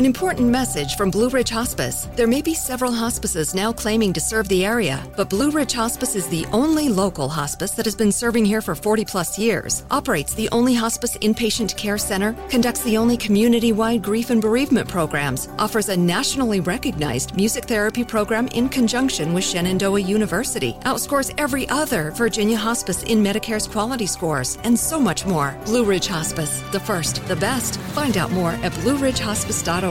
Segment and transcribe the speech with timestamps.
[0.00, 2.08] An important message from Blue Ridge Hospice.
[2.16, 6.16] There may be several hospices now claiming to serve the area, but Blue Ridge Hospice
[6.16, 10.32] is the only local hospice that has been serving here for 40 plus years, operates
[10.32, 15.50] the only hospice inpatient care center, conducts the only community wide grief and bereavement programs,
[15.58, 22.10] offers a nationally recognized music therapy program in conjunction with Shenandoah University, outscores every other
[22.12, 25.54] Virginia hospice in Medicare's quality scores, and so much more.
[25.66, 27.76] Blue Ridge Hospice, the first, the best.
[27.92, 29.89] Find out more at blueridgehospice.org.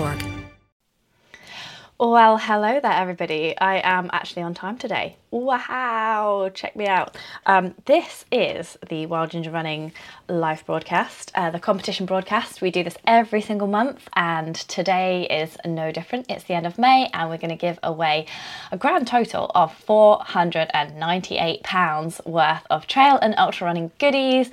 [2.00, 3.58] Well, hello there, everybody.
[3.58, 5.18] I am actually on time today.
[5.32, 7.16] Wow, check me out.
[7.46, 9.92] Um, this is the Wild Ginger Running
[10.28, 12.64] live broadcast, uh, the competition broadcast.
[12.64, 16.26] We do this every single month, and today is no different.
[16.30, 18.26] It's the end of May, and we're going to give away
[18.72, 24.50] a grand total of £498 worth of trail and ultra running goodies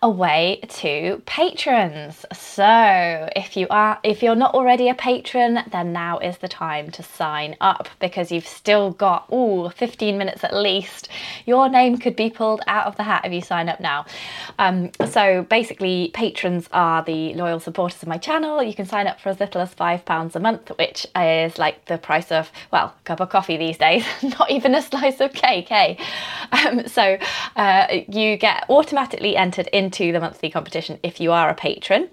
[0.00, 2.24] away to patrons.
[2.32, 6.92] So, if you are, if you're not already a patron, then now is the time
[6.92, 11.08] to sign up because you've still got all 15 minutes at least.
[11.46, 14.06] Your name could be pulled out of the hat if you sign up now.
[14.60, 18.62] Um, so basically, patrons are the loyal supporters of my channel.
[18.62, 21.98] You can sign up for as little as £5 a month, which is like the
[21.98, 25.68] price of, well, a cup of coffee these days, not even a slice of cake,
[25.68, 25.98] hey?
[26.52, 27.18] Um, so
[27.56, 32.08] uh, you get automatically entered into the monthly competition if you are a patron.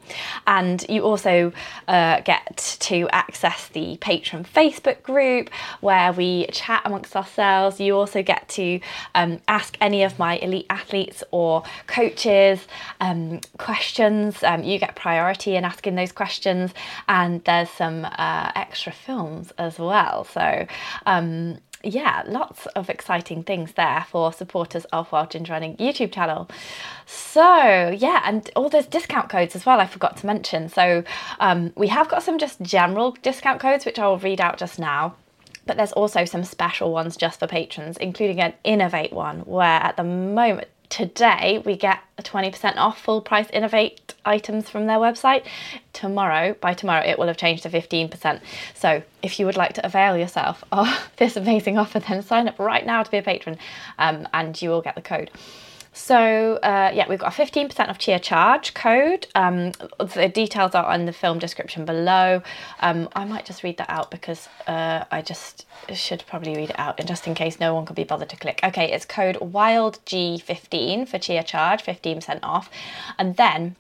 [0.48, 1.52] And you also
[1.88, 5.50] uh, get to access the patron Facebook group
[5.82, 7.80] where we chat amongst ourselves.
[7.80, 8.80] You also get to
[9.16, 12.68] um, ask any of my elite athletes or coaches
[13.02, 14.44] um, questions.
[14.44, 16.72] Um, you get priority in asking those questions,
[17.08, 20.24] and there's some uh, extra films as well.
[20.24, 20.68] So,
[21.06, 26.50] um, yeah, lots of exciting things there for supporters of Wild Ginger Running YouTube channel.
[27.06, 30.70] So, yeah, and all those discount codes as well, I forgot to mention.
[30.70, 31.04] So,
[31.40, 34.80] um, we have got some just general discount codes, which I will read out just
[34.80, 35.16] now.
[35.68, 39.98] But there's also some special ones just for patrons, including an Innovate one, where at
[39.98, 45.46] the moment, today we get a 20% off full price Innovate items from their website.
[45.94, 48.42] Tomorrow, by tomorrow, it will have changed to 15%.
[48.74, 52.58] So if you would like to avail yourself of this amazing offer, then sign up
[52.58, 53.58] right now to be a patron
[54.00, 55.30] um, and you will get the code.
[55.98, 59.26] So uh, yeah, we've got a 15% off Chia Charge code.
[59.34, 62.44] Um, the details are in the film description below.
[62.82, 66.80] Um, I might just read that out because uh, I just should probably read it
[66.80, 68.60] out and just in case no one could be bothered to click.
[68.64, 72.70] Okay, it's code WILDG15 for Chia Charge, 15% off.
[73.18, 73.76] And then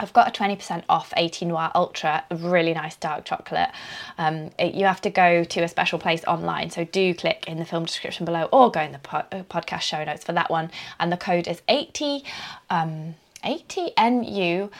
[0.00, 3.68] I've got a 20% off 80 Noir Ultra, really nice dark chocolate.
[4.16, 7.58] Um, it, you have to go to a special place online, so do click in
[7.58, 10.50] the film description below or go in the po- uh, podcast show notes for that
[10.50, 10.70] one.
[10.98, 12.24] And the code is 80,
[12.70, 13.14] um,
[13.44, 14.70] 80 NU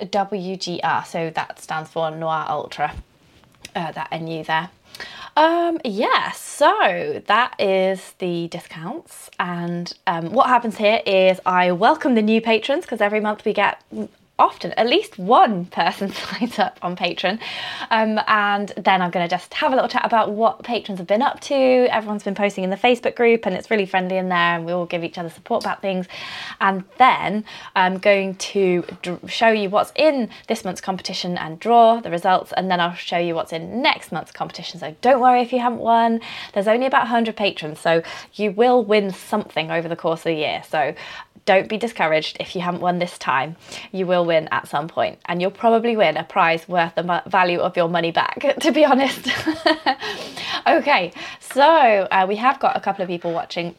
[0.00, 2.94] WGR, so that stands for Noir Ultra,
[3.74, 4.68] uh, that NU there.
[5.34, 9.30] Um, yeah, so that is the discounts.
[9.38, 13.52] And um, what happens here is I welcome the new patrons because every month we
[13.52, 13.82] get
[14.38, 17.40] often at least one person signs up on Patreon.
[17.90, 21.06] Um, and then I'm going to just have a little chat about what patrons have
[21.06, 21.54] been up to.
[21.54, 24.72] Everyone's been posting in the Facebook group and it's really friendly in there and we
[24.72, 26.06] all give each other support about things.
[26.60, 27.44] And then
[27.74, 28.84] I'm going to
[29.26, 32.52] show you what's in this month's competition and draw the results.
[32.56, 34.80] And then I'll show you what's in next month's competition.
[34.80, 36.20] So don't worry if you haven't won.
[36.52, 38.02] There's only about 100 patrons, so
[38.34, 40.62] you will win something over the course of the year.
[40.68, 40.94] So
[41.48, 43.56] don't be discouraged if you haven't won this time.
[43.90, 47.60] You will win at some point, and you'll probably win a prize worth the value
[47.60, 49.30] of your money back, to be honest.
[50.66, 51.10] okay,
[51.40, 53.74] so uh, we have got a couple of people watching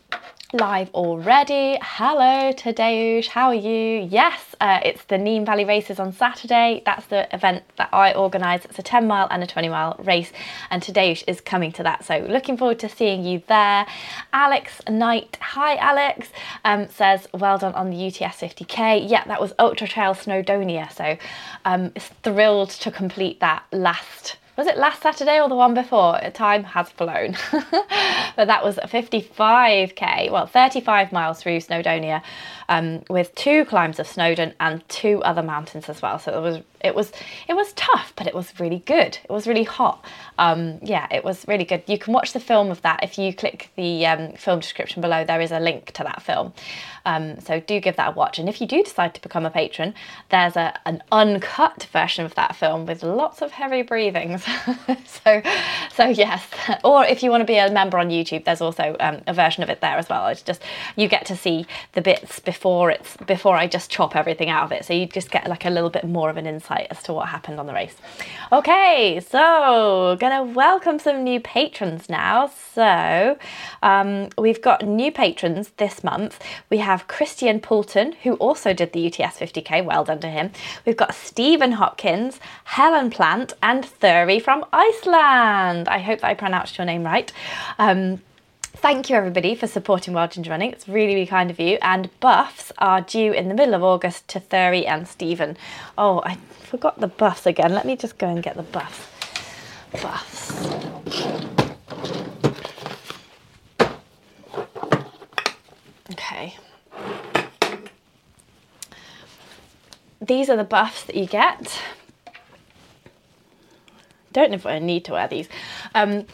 [0.53, 1.77] live already.
[1.79, 4.07] Hello Tadeusz, how are you?
[4.09, 6.81] Yes, uh, it's the Nene Valley races on Saturday.
[6.87, 8.65] That's the event that I organise.
[8.65, 10.31] It's a 10 mile and a 20 mile race,
[10.71, 12.03] and Tadeusz is coming to that.
[12.03, 13.85] So looking forward to seeing you there.
[14.33, 16.29] Alex Knight, hi Alex,
[16.65, 19.07] um, says well done on the UTS 50k.
[19.07, 20.91] Yeah, that was Ultra Trail Snowdonia.
[20.91, 21.15] So
[21.65, 21.91] um,
[22.23, 26.19] thrilled to complete that last was it last Saturday or the one before?
[26.33, 27.38] Time has flown.
[28.35, 32.21] but that was 55k, well, 35 miles through Snowdonia
[32.69, 36.19] um, with two climbs of Snowdon and two other mountains as well.
[36.19, 37.12] So it was it was
[37.48, 39.18] it was tough, but it was really good.
[39.24, 40.06] It was really hot.
[40.38, 41.83] Um, yeah, it was really good.
[41.88, 45.25] You can watch the film of that if you click the um, film description below.
[45.25, 46.54] There is a link to that film.
[47.06, 48.39] Um, so do give that a watch.
[48.39, 49.94] And if you do decide to become a patron,
[50.30, 54.45] there's a, an uncut version of that film with lots of heavy breathings.
[55.06, 55.42] so,
[55.94, 56.45] so yes.
[56.83, 59.63] Or if you want to be a member on YouTube, there's also um, a version
[59.63, 60.27] of it there as well.
[60.27, 60.62] It's just
[60.95, 62.58] you get to see the bits before
[62.91, 64.85] it's before I just chop everything out of it.
[64.85, 67.29] So you just get like a little bit more of an insight as to what
[67.29, 67.95] happened on the race.
[68.51, 72.51] Okay, so gonna welcome some new patrons now.
[72.73, 73.38] So
[73.81, 76.39] um, we've got new patrons this month.
[76.69, 80.51] We have have Christian Poulton, who also did the UTS 50k, well done to him.
[80.85, 85.88] We've got Stephen Hopkins, Helen Plant, and Thuri from Iceland.
[85.88, 87.31] I hope that I pronounced your name right.
[87.77, 88.21] Um,
[88.81, 90.71] Thank you everybody for supporting Wild Ginger Running.
[90.71, 91.77] It's really, really kind of you.
[91.81, 95.57] And buffs are due in the middle of August to Thuri and Stephen.
[95.97, 97.73] Oh, I forgot the buffs again.
[97.73, 99.05] Let me just go and get the buffs.
[100.01, 100.65] Buffs.
[106.11, 106.55] Okay.
[110.21, 111.81] these are the buffs that you get.
[114.31, 115.49] Don't know if I need to wear these.
[115.95, 116.25] Um,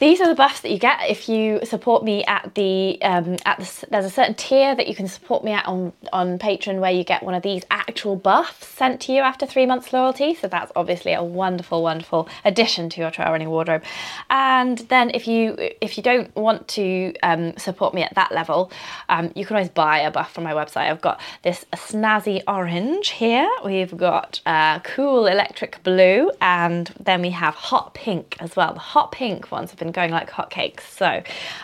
[0.00, 3.58] these are the buffs that you get if you support me at the um, at
[3.58, 6.90] the, there's a certain tier that you can support me at on on Patreon where
[6.90, 10.34] you get one of these actual buffs sent to you after three months loyalty.
[10.34, 13.82] So that's obviously a wonderful, wonderful addition to your trail running wardrobe.
[14.30, 18.72] And then if you if you don't want to um, support me at that level,
[19.10, 20.90] um, you can always buy a buff from my website.
[20.90, 23.50] I've got this snazzy orange here.
[23.66, 28.72] We've got uh, cool electric blue, and then we have hot pink as well.
[28.72, 30.82] The hot pink ones have been going like hotcakes.
[30.82, 31.22] So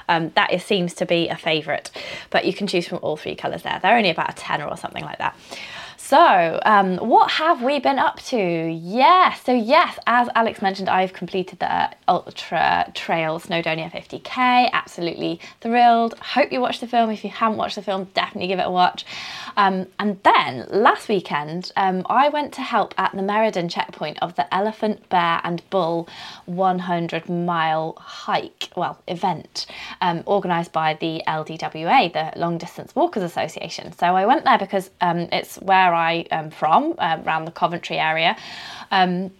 [0.09, 1.91] um, that is, seems to be a favourite.
[2.31, 3.79] But you can choose from all three colours there.
[3.83, 5.37] They're only about a tenner or something like that.
[6.07, 8.39] So, um, what have we been up to?
[8.39, 14.71] Yes, so yes, as Alex mentioned, I've completed the Ultra Trail Snowdonia 50k.
[14.71, 16.17] Absolutely thrilled.
[16.21, 17.11] Hope you watched the film.
[17.11, 19.05] If you haven't watched the film, definitely give it a watch.
[19.57, 24.37] Um, and then last weekend, um, I went to help at the Meriden checkpoint of
[24.37, 26.09] the Elephant, Bear, and Bull
[26.45, 29.67] 100 mile hike, well, event,
[30.01, 33.93] um, organised by the LDWA, the Long Distance Walkers Association.
[33.93, 37.99] So I went there because um, it's where I am from, uh, around the Coventry
[37.99, 38.37] area.
[38.91, 39.33] Um,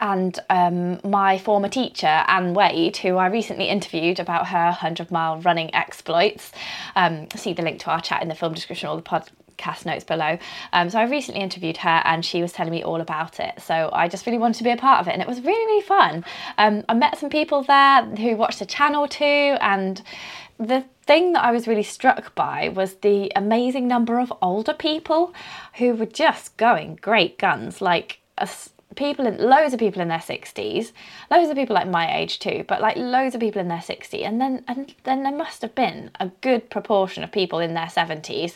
[0.00, 5.40] and um, my former teacher, Anne Wade, who I recently interviewed about her 100 mile
[5.40, 6.52] running exploits.
[6.94, 10.04] Um, see the link to our chat in the film description or the podcast notes
[10.04, 10.38] below.
[10.72, 13.60] Um, so I recently interviewed her and she was telling me all about it.
[13.60, 15.66] So I just really wanted to be a part of it and it was really,
[15.66, 16.24] really fun.
[16.56, 20.00] Um, I met some people there who watched the channel too and
[20.58, 25.34] the thing that I was really struck by was the amazing number of older people
[25.74, 28.20] who were just going great guns, like
[28.94, 30.92] people in loads of people in their 60s,
[31.28, 34.24] loads of people like my age too, but like loads of people in their 60s,
[34.24, 37.86] and then and then there must have been a good proportion of people in their
[37.86, 38.54] 70s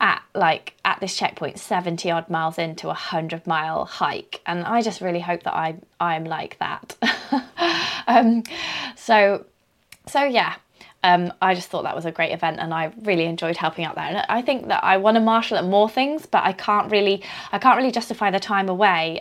[0.00, 4.80] at like at this checkpoint 70 odd miles into a 100 mile hike and i
[4.80, 6.96] just really hope that i i'm like that.
[8.08, 8.42] Um,
[8.96, 9.46] so
[10.08, 10.56] so yeah
[11.04, 13.96] um, I just thought that was a great event and I really enjoyed helping out
[13.96, 14.04] there.
[14.04, 17.22] And I think that I want to marshal at more things, but I can't really,
[17.50, 19.20] I can't really justify the time away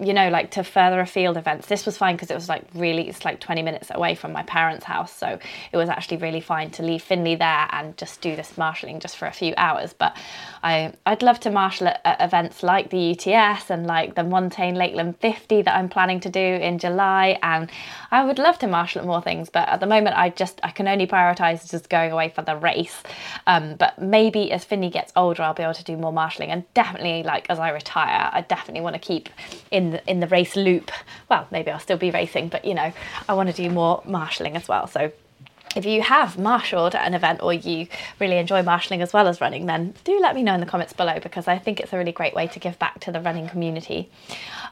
[0.00, 1.66] you know, like to further afield events.
[1.66, 4.42] This was fine because it was like really, it's like 20 minutes away from my
[4.44, 5.14] parents' house.
[5.14, 5.38] So
[5.72, 9.16] it was actually really fine to leave Finley there and just do this marshalling just
[9.16, 9.92] for a few hours.
[9.92, 10.16] But
[10.62, 14.74] I, I'd love to marshal at, at events like the UTS and like the Montane
[14.74, 17.38] Lakeland 50 that I'm planning to do in July.
[17.42, 17.70] And
[18.10, 19.50] I would love to marshal at more things.
[19.50, 22.56] But at the moment, I just, I can only prioritize just going away for the
[22.56, 23.02] race.
[23.46, 26.50] Um, but maybe as Finley gets older, I'll be able to do more marshalling.
[26.50, 29.28] And definitely, like as I retire, I definitely want to keep
[29.70, 30.90] in the, in the race loop.
[31.28, 32.92] Well, maybe I'll still be racing, but you know,
[33.28, 34.86] I want to do more marshalling as well.
[34.86, 35.12] So
[35.76, 37.86] if you have marshalled at an event or you
[38.18, 40.92] really enjoy marshalling as well as running, then do let me know in the comments
[40.92, 43.48] below because I think it's a really great way to give back to the running
[43.48, 44.10] community.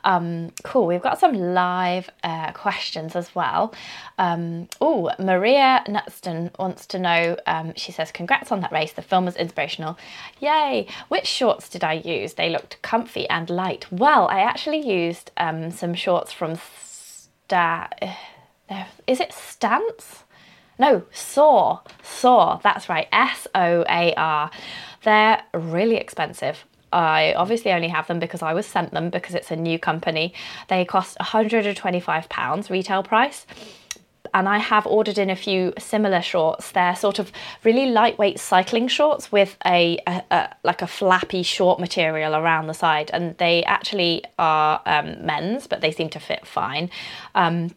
[0.02, 3.73] Um, cool, we've got some live uh, questions as well.
[4.19, 9.02] Um, oh, Maria Nutston wants to know, um, she says, Congrats on that race, the
[9.02, 9.97] film was inspirational.
[10.40, 10.88] Yay!
[11.09, 12.35] Which shorts did I use?
[12.35, 13.87] They looked comfy and light.
[13.93, 17.88] Well, I actually used um, some shorts from Sta.
[18.69, 20.25] Uh, is it Stance?
[20.79, 21.81] No, Soar.
[22.03, 23.09] Soar, that's right.
[23.13, 24.51] S O A R.
[25.03, 26.65] They're really expensive.
[26.93, 30.33] I obviously only have them because I was sent them because it's a new company.
[30.69, 33.47] They cost £125 retail price.
[34.35, 36.73] And I have ordered in a few similar shorts.
[36.73, 37.33] They're sort of
[37.65, 42.75] really lightweight cycling shorts with a, a, a like a flappy short material around the
[42.75, 46.91] side, and they actually are um, men's, but they seem to fit fine.
[47.35, 47.71] Um,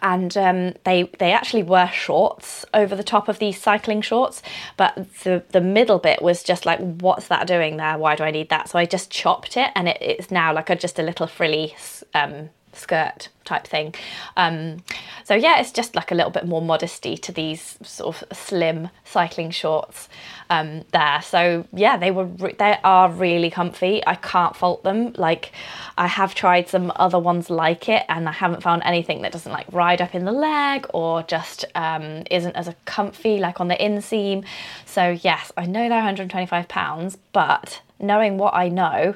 [0.00, 4.42] and um, they they actually were shorts over the top of these cycling shorts
[4.76, 4.94] but
[5.24, 7.98] the the middle bit was just like what's that doing there?
[7.98, 8.68] Why do i need that?
[8.68, 11.74] So i just chopped it and it, it's now like a, just a little frilly
[12.14, 13.94] um, skirt type thing.
[14.36, 14.82] Um,
[15.24, 18.88] so yeah, it's just like a little bit more modesty to these sort of slim
[19.04, 20.08] cycling shorts
[20.50, 21.20] um, there.
[21.22, 24.02] So yeah, they were re- they are really comfy.
[24.06, 25.12] I can't fault them.
[25.14, 25.52] Like
[25.98, 29.52] I have tried some other ones like it, and I haven't found anything that doesn't
[29.52, 33.68] like ride up in the leg or just um, isn't as a comfy like on
[33.68, 34.44] the inseam.
[34.86, 39.14] So yes, I know they're 125 pounds, but knowing what I know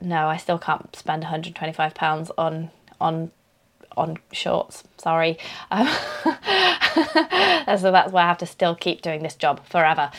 [0.00, 3.30] no, I still can't spend 125 pounds on on
[3.96, 4.84] on shorts.
[4.98, 5.38] Sorry.
[5.70, 5.86] Um,
[7.78, 10.10] so that's why I have to still keep doing this job forever.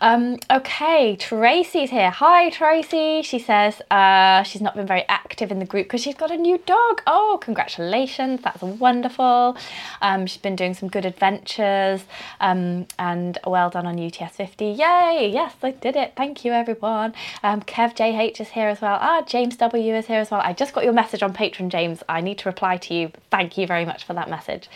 [0.00, 2.10] Um, okay, Tracy's here.
[2.10, 3.22] Hi, Tracy.
[3.22, 6.36] She says uh, she's not been very active in the group because she's got a
[6.36, 7.02] new dog.
[7.06, 8.40] Oh, congratulations.
[8.42, 9.56] That's wonderful.
[10.00, 12.04] Um, she's been doing some good adventures
[12.40, 14.64] um, and well done on UTS 50.
[14.64, 15.30] Yay.
[15.32, 16.14] Yes, I did it.
[16.16, 17.14] Thank you, everyone.
[17.42, 18.98] Um, Kev JH is here as well.
[19.00, 20.40] Ah, James W is here as well.
[20.42, 22.02] I just got your message on Patreon, James.
[22.08, 23.12] I need to reply to you.
[23.30, 24.68] Thank you very much for that that message.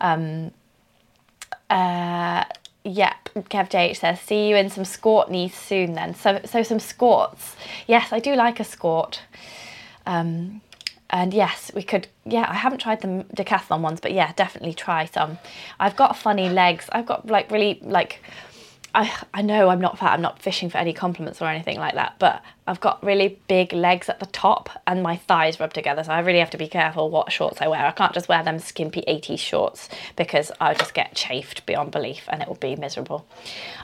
[0.00, 0.50] Um,
[1.70, 2.44] uh,
[2.86, 6.14] Yep, Kev JH says, see you in some skort knees soon then.
[6.14, 7.54] So, so some skorts.
[7.86, 9.20] Yes, I do like a skort.
[10.04, 10.60] Um,
[11.08, 15.06] and yes, we could, yeah, I haven't tried the decathlon ones, but yeah, definitely try
[15.06, 15.38] some.
[15.80, 16.90] I've got funny legs.
[16.92, 18.22] I've got like really, like,
[18.94, 21.94] I, I know I'm not fat, I'm not fishing for any compliments or anything like
[21.94, 26.04] that, but I've got really big legs at the top and my thighs rub together,
[26.04, 27.84] so I really have to be careful what shorts I wear.
[27.84, 32.24] I can't just wear them skimpy 80s shorts because I'll just get chafed beyond belief
[32.28, 33.26] and it will be miserable.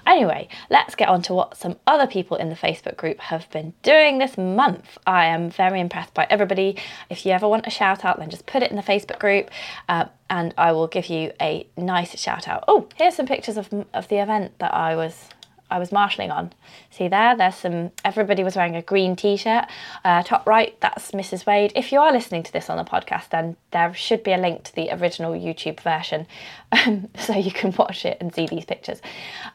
[0.06, 3.74] Anyway, let's get on to what some other people in the Facebook group have been
[3.82, 4.96] doing this month.
[5.06, 6.76] I am very impressed by everybody.
[7.10, 9.50] If you ever want a shout out, then just put it in the Facebook group
[9.88, 12.64] uh, and I will give you a nice shout out.
[12.68, 15.28] Oh, here's some pictures of, of the event that I was
[15.70, 16.52] I was marshalling on.
[16.90, 19.66] See there, there's some, everybody was wearing a green t-shirt.
[20.04, 21.46] Uh, top right, that's Mrs.
[21.46, 21.72] Wade.
[21.76, 24.64] If you are listening to this on the podcast, then there should be a link
[24.64, 26.26] to the original YouTube version
[26.72, 29.00] um, so you can watch it and see these pictures.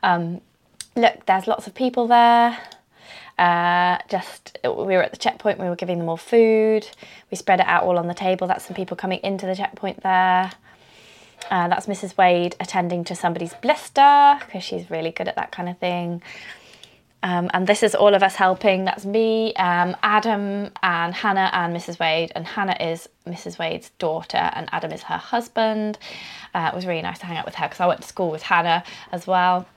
[0.03, 0.39] Um,
[0.95, 2.57] look, there's lots of people there.
[3.37, 6.87] Uh, just we were at the checkpoint, we were giving them all food.
[7.29, 8.47] We spread it out all on the table.
[8.47, 10.51] That's some people coming into the checkpoint there.
[11.51, 12.17] Uh, that's Mrs.
[12.17, 16.21] Wade attending to somebody's blister because she's really good at that kind of thing.
[17.23, 18.85] Um, and this is all of us helping.
[18.85, 21.99] That's me, um, Adam, and Hannah, and Mrs.
[21.99, 22.31] Wade.
[22.35, 23.57] And Hannah is Mrs.
[23.57, 25.97] Wade's daughter, and Adam is her husband.
[26.53, 28.29] Uh, it was really nice to hang out with her because I went to school
[28.29, 29.67] with Hannah as well.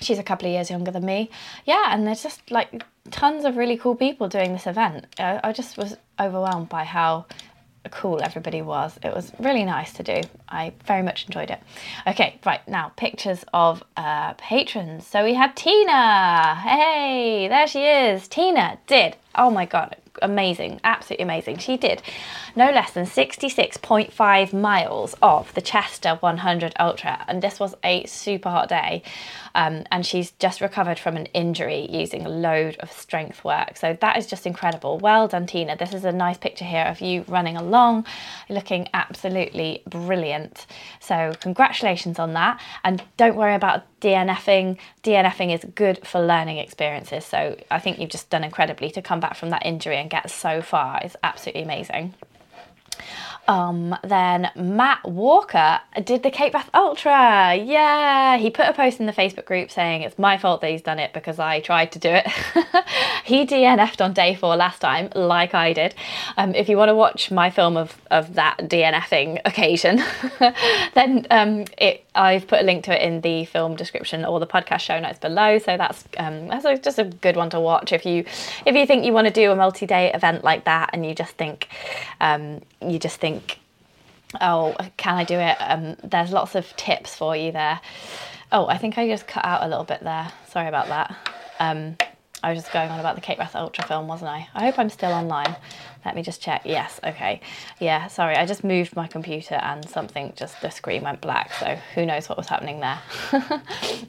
[0.00, 1.30] She's a couple of years younger than me.
[1.64, 5.06] Yeah, and there's just like tons of really cool people doing this event.
[5.18, 7.26] I, I just was overwhelmed by how
[7.90, 8.98] cool everybody was.
[9.02, 10.20] It was really nice to do.
[10.48, 11.60] I very much enjoyed it.
[12.06, 15.06] Okay, right now pictures of uh, patrons.
[15.06, 16.54] So we had Tina.
[16.56, 18.28] Hey, there she is.
[18.28, 19.16] Tina did.
[19.34, 21.58] Oh my god, amazing, absolutely amazing.
[21.58, 22.02] She did
[22.56, 28.50] no less than 66.5 miles of the Chester 100 Ultra, and this was a super
[28.50, 29.02] hot day.
[29.54, 33.76] Um, and she's just recovered from an injury using a load of strength work.
[33.76, 34.98] So that is just incredible.
[34.98, 35.76] Well done, Tina.
[35.76, 38.06] This is a nice picture here of you running along,
[38.48, 40.66] looking absolutely brilliant.
[41.00, 42.60] So congratulations on that.
[42.84, 44.78] And don't worry about DNFing.
[45.02, 47.24] DNFing is good for learning experiences.
[47.24, 50.30] So I think you've just done incredibly to come back from that injury and get
[50.30, 51.00] so far.
[51.02, 52.14] It's absolutely amazing.
[53.48, 57.54] Um, then Matt Walker did the Cape Wrath Ultra.
[57.56, 60.82] Yeah, he put a post in the Facebook group saying it's my fault that he's
[60.82, 62.26] done it because I tried to do it.
[63.24, 65.94] he DNF'd on day four last time, like I did.
[66.36, 70.02] Um, if you want to watch my film of, of that DNFing occasion,
[70.94, 74.46] then um, it, I've put a link to it in the film description or the
[74.46, 75.58] podcast show notes below.
[75.58, 78.24] So that's um, that's just a good one to watch if you
[78.66, 81.36] if you think you want to do a multi-day event like that and you just
[81.36, 81.68] think
[82.20, 83.60] um, you just think
[84.40, 85.56] oh can I do it?
[85.60, 87.80] Um, there's lots of tips for you there.
[88.50, 90.32] Oh, I think I just cut out a little bit there.
[90.48, 92.07] Sorry about that.
[92.42, 94.48] I was just going on about the Cape Wrath Ultra film, wasn't I?
[94.54, 95.56] I hope I'm still online.
[96.04, 96.62] Let me just check.
[96.64, 97.40] Yes, okay.
[97.80, 101.76] Yeah, sorry, I just moved my computer and something just the screen went black, so
[101.94, 103.00] who knows what was happening there.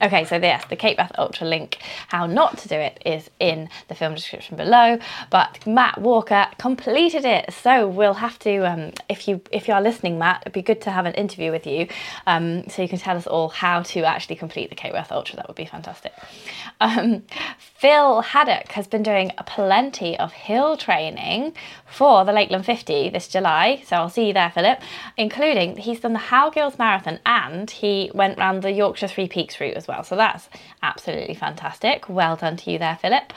[0.04, 3.68] okay, so yes, the Cape Wrath Ultra link, how not to do it, is in
[3.88, 5.00] the film description below.
[5.32, 9.82] But Matt Walker completed it, so we'll have to, um, if you if you are
[9.82, 11.88] listening, Matt, it'd be good to have an interview with you,
[12.28, 15.38] um, so you can tell us all how to actually complete the Cape Wrath Ultra.
[15.38, 16.14] That would be fantastic.
[16.80, 17.24] Um,
[17.58, 21.54] Phil Haddock has been doing plenty of hill training
[21.86, 23.84] for the Lakeland 50 this July.
[23.86, 24.80] So I'll see you there, Philip.
[25.18, 29.78] Including he's done the Howgills Marathon and he went round the Yorkshire Three Peaks route
[29.78, 30.04] as well.
[30.04, 30.50] So that's
[30.82, 32.08] absolutely fantastic.
[32.10, 33.34] Well done to you there, Philip.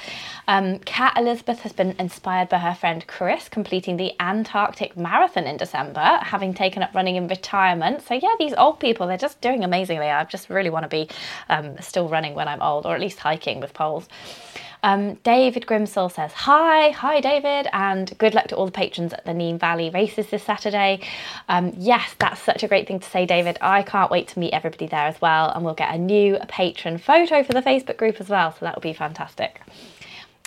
[0.49, 5.57] Um, Kat Elizabeth has been inspired by her friend Chris completing the Antarctic Marathon in
[5.57, 8.03] December, having taken up running in retirement.
[8.03, 10.09] So yeah, these old people, they're just doing amazingly.
[10.09, 11.09] I just really want to be
[11.49, 14.09] um, still running when I'm old, or at least hiking with poles.
[14.83, 19.25] Um, David Grimsall says, Hi, hi David, and good luck to all the patrons at
[19.25, 21.01] the Nene Valley races this Saturday.
[21.49, 23.59] Um, yes, that's such a great thing to say, David.
[23.61, 26.99] I can't wait to meet everybody there as well, and we'll get a new patron
[26.99, 29.61] photo for the Facebook group as well, so that will be fantastic.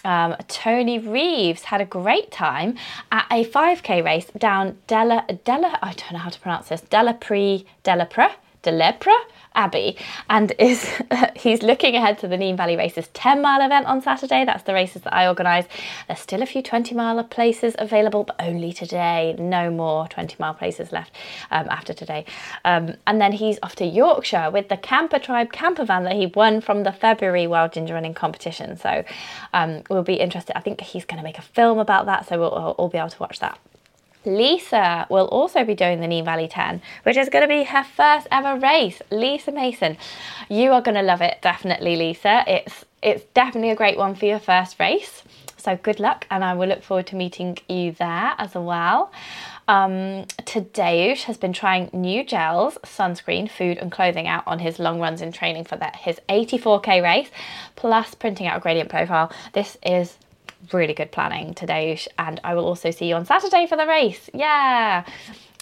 [0.04, 2.78] Um, Tony Reeves had a great time
[3.12, 7.16] at a 5k race down Della Della I don't know how to pronounce this Della
[7.16, 9.16] Pre Delepre Delepre
[9.56, 9.98] Abbey
[10.30, 10.90] and is
[11.36, 14.46] he's looking ahead to the Nene Valley Races 10 mile event on Saturday.
[14.46, 15.66] That's the races that I organise.
[16.08, 19.36] There's still a few 20 mile places available, but only today.
[19.40, 21.12] No more 20 mile places left
[21.52, 22.26] um, after today.
[22.64, 26.28] Um, and then he's off to Yorkshire with the Camper Tribe camper van that he
[26.28, 28.78] won from the February Wild Ginger Running competition.
[28.78, 29.04] So
[29.54, 30.58] um, we'll be interested.
[30.58, 33.10] I think he's going to make a film about that, so we'll all be able
[33.10, 33.60] to watch that.
[34.26, 37.84] Lisa will also be doing the Nene Valley 10, which is going to be her
[37.84, 39.02] first ever race.
[39.12, 39.98] Lisa Mason,
[40.50, 42.44] you are going to love it, definitely, Lisa.
[42.48, 45.22] It's it's definitely a great one for your first race.
[45.58, 49.12] So good luck, and I will look forward to meeting you there as well.
[49.68, 55.00] Um, Tadeusz has been trying new gels, sunscreen, food, and clothing out on his long
[55.00, 57.30] runs in training for that his 84k race,
[57.76, 59.32] plus printing out a gradient profile.
[59.54, 60.18] This is
[60.72, 64.30] really good planning today, and I will also see you on Saturday for the race.
[64.34, 65.06] Yeah.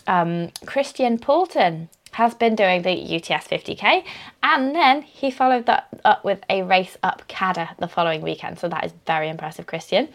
[0.08, 4.04] Um, Christian Poulton has been doing the UTS 50k
[4.44, 8.60] and then he followed that up with a race up CADA the following weekend.
[8.60, 10.10] So that is very impressive, Christian.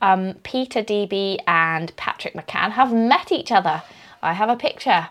[0.00, 3.82] Um, Peter DB and Patrick McCann have met each other.
[4.22, 5.08] I have a picture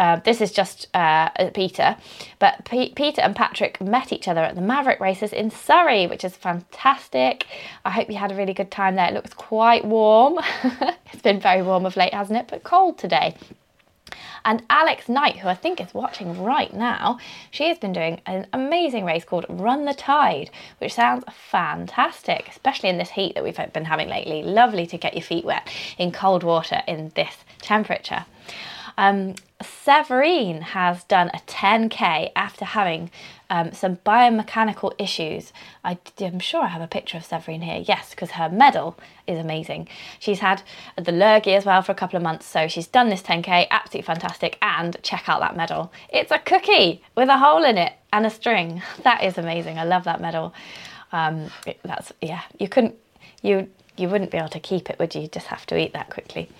[0.00, 1.94] uh, this is just uh, Peter,
[2.38, 6.24] but P- Peter and Patrick met each other at the Maverick races in Surrey, which
[6.24, 7.46] is fantastic.
[7.84, 9.08] I hope you had a really good time there.
[9.08, 10.38] It looks quite warm.
[11.12, 12.48] it's been very warm of late, hasn't it?
[12.48, 13.34] But cold today.
[14.42, 17.18] And Alex Knight, who I think is watching right now,
[17.50, 22.88] she has been doing an amazing race called Run the Tide, which sounds fantastic, especially
[22.88, 24.42] in this heat that we've been having lately.
[24.42, 28.24] Lovely to get your feet wet in cold water in this temperature.
[28.96, 33.10] Um, Severine has done a 10k after having
[33.50, 35.52] um, some biomechanical issues.
[35.84, 37.82] I, am sure I have a picture of Severine here.
[37.86, 38.96] Yes, because her medal
[39.26, 39.88] is amazing.
[40.18, 40.62] She's had
[40.96, 44.06] the Lurgy as well for a couple of months, so she's done this 10k, absolutely
[44.06, 44.56] fantastic.
[44.62, 45.92] And check out that medal.
[46.08, 48.82] It's a cookie with a hole in it and a string.
[49.02, 49.78] That is amazing.
[49.78, 50.54] I love that medal.
[51.10, 51.50] Um,
[51.82, 52.42] that's yeah.
[52.58, 52.94] You couldn't
[53.42, 55.22] you you wouldn't be able to keep it, would you?
[55.22, 56.48] you just have to eat that quickly.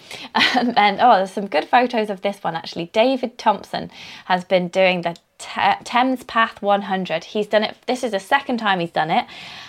[0.55, 2.87] And then, oh, there's some good photos of this one actually.
[2.87, 3.91] David Thompson
[4.27, 7.25] has been doing the Thames Path 100.
[7.25, 9.27] He's done it, this is the second time he's done it,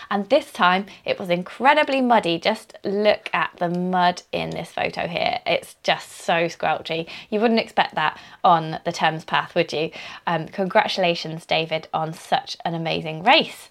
[0.09, 2.37] and this time it was incredibly muddy.
[2.37, 5.39] Just look at the mud in this photo here.
[5.45, 7.07] It's just so squelchy.
[7.29, 9.91] You wouldn't expect that on the Thames Path, would you?
[10.27, 13.69] Um, congratulations, David, on such an amazing race.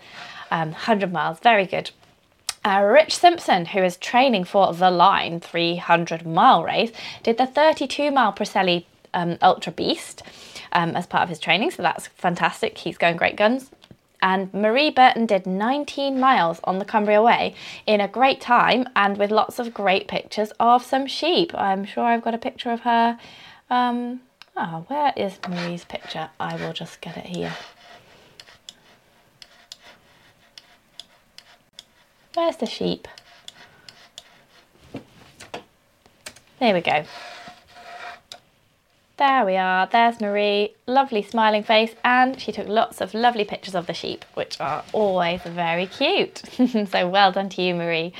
[0.51, 1.91] Um, 100 miles, very good.
[2.63, 6.93] Uh, Rich Simpson, who is training for the Line 300 mile race,
[7.23, 10.23] did the 32 mile Preseli um, Ultra Beast
[10.73, 12.79] um, as part of his training, so that's fantastic.
[12.79, 13.71] He's going great guns.
[14.23, 17.55] And Marie Burton did 19 miles on the Cumbria Way
[17.87, 21.55] in a great time and with lots of great pictures of some sheep.
[21.55, 23.19] I'm sure I've got a picture of her.
[23.71, 24.21] Um,
[24.59, 26.29] oh, where is Marie's picture?
[26.39, 27.55] I will just get it here.
[32.35, 33.09] Where's the sheep?
[36.61, 37.05] There we go.
[39.17, 43.75] There we are, there's Marie, lovely smiling face, and she took lots of lovely pictures
[43.75, 46.43] of the sheep, which are always very cute.
[46.91, 48.15] so well done to you, Marie.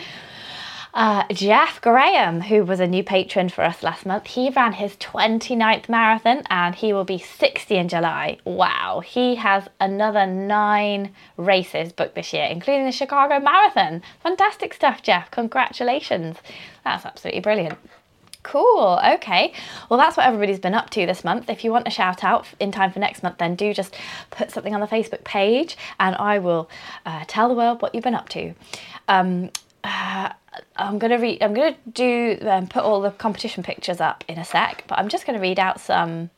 [0.93, 4.97] Uh, Jeff Graham, who was a new patron for us last month, he ran his
[4.97, 8.39] 29th marathon and he will be 60 in July.
[8.45, 14.03] Wow, he has another nine races booked this year, including the Chicago Marathon.
[14.23, 15.31] Fantastic stuff, Jeff.
[15.31, 16.39] Congratulations.
[16.83, 17.79] That's absolutely brilliant.
[18.43, 18.99] Cool.
[19.15, 19.53] Okay.
[19.89, 21.51] Well, that's what everybody's been up to this month.
[21.51, 23.95] If you want a shout out in time for next month, then do just
[24.31, 26.69] put something on the Facebook page and I will
[27.05, 28.55] uh, tell the world what you've been up to.
[29.09, 29.51] Um,
[29.85, 30.31] uh,
[30.77, 31.43] I'm gonna read.
[31.43, 35.09] I'm gonna do um, put all the competition pictures up in a sec, but I'm
[35.09, 36.31] just gonna read out some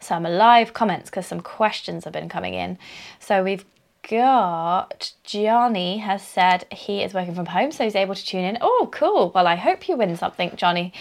[0.00, 2.78] some live comments because some questions have been coming in.
[3.18, 3.64] So we've
[4.08, 8.58] got Johnny has said he is working from home, so he's able to tune in.
[8.60, 9.32] Oh, cool.
[9.34, 10.92] Well, I hope you win something, Johnny.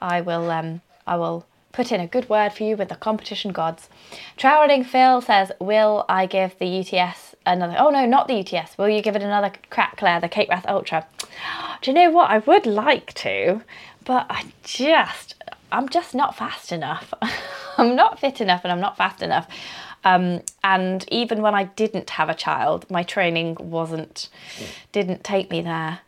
[0.00, 3.50] I will um, I will put in a good word for you with the competition
[3.52, 3.88] gods.
[4.36, 8.78] Trowering Phil says, Will I give the UTS another oh no, not the UTS.
[8.78, 11.06] Will you give it another crack, Claire, the Cape Wrath Ultra?
[11.82, 12.30] Do you know what?
[12.30, 13.62] I would like to,
[14.04, 15.34] but I just
[15.72, 17.12] I'm just not fast enough.
[17.78, 19.48] I'm not fit enough and I'm not fast enough.
[20.04, 24.28] Um, and even when I didn't have a child, my training wasn't
[24.92, 26.00] didn't take me there.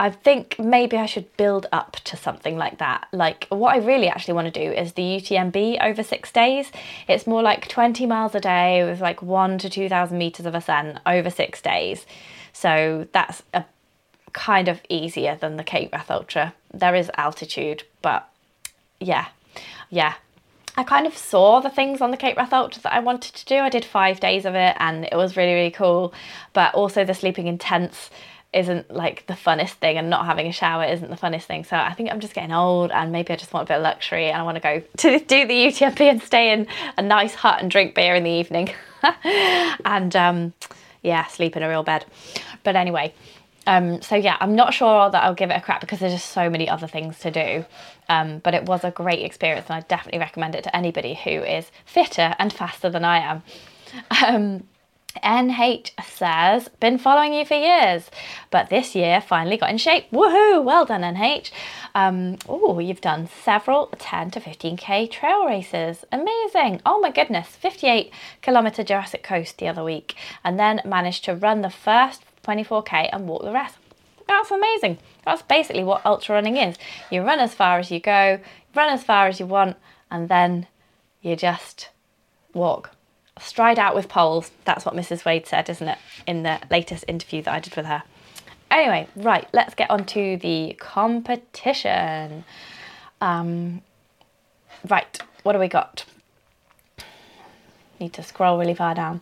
[0.00, 3.06] I think maybe I should build up to something like that.
[3.12, 6.72] Like what I really actually want to do is the UTMB over six days.
[7.06, 11.00] It's more like 20 miles a day with like one to 2,000 meters of ascent
[11.04, 12.06] over six days.
[12.54, 13.66] So that's a
[14.32, 16.54] kind of easier than the Cape Wrath Ultra.
[16.72, 18.26] There is altitude, but
[19.00, 19.26] yeah,
[19.90, 20.14] yeah.
[20.78, 23.44] I kind of saw the things on the Cape Wrath Ultra that I wanted to
[23.44, 23.56] do.
[23.56, 26.14] I did five days of it and it was really, really cool.
[26.54, 28.08] But also the sleeping in tents
[28.52, 31.62] isn't like the funnest thing and not having a shower isn't the funnest thing.
[31.62, 33.82] So I think I'm just getting old and maybe I just want a bit of
[33.82, 37.34] luxury and I want to go to do the UTMB and stay in a nice
[37.34, 38.70] hut and drink beer in the evening.
[39.84, 40.52] and um,
[41.02, 42.04] yeah, sleep in a real bed.
[42.64, 43.14] But anyway,
[43.68, 46.30] um, so yeah, I'm not sure that I'll give it a crack because there's just
[46.30, 47.64] so many other things to do.
[48.08, 51.30] Um, but it was a great experience and I definitely recommend it to anybody who
[51.30, 53.40] is fitter and faster than I
[54.10, 54.64] am.
[55.16, 58.10] NH says, been following you for years,
[58.50, 60.10] but this year finally got in shape.
[60.12, 60.62] Woohoo!
[60.62, 61.50] Well done, NH.
[61.94, 66.04] Um, oh, you've done several 10 to 15k trail races.
[66.12, 66.80] Amazing.
[66.86, 71.62] Oh my goodness, 58 kilometer Jurassic Coast the other week, and then managed to run
[71.62, 73.76] the first 24k and walk the rest.
[74.28, 74.98] That's amazing.
[75.24, 76.76] That's basically what ultra running is.
[77.10, 78.38] You run as far as you go,
[78.76, 79.76] run as far as you want,
[80.08, 80.68] and then
[81.20, 81.88] you just
[82.54, 82.92] walk
[83.40, 84.50] stride out with poles.
[84.64, 85.24] That's what Mrs.
[85.24, 88.02] Wade said, isn't it, in the latest interview that I did with her.
[88.70, 92.44] Anyway, right, let's get on to the competition.
[93.20, 93.82] Um,
[94.88, 96.04] right, what do we got?
[97.98, 99.20] Need to scroll really far down.